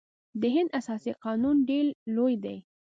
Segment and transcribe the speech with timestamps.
[0.41, 2.57] د هند اساسي قانون ډیر لوی دی.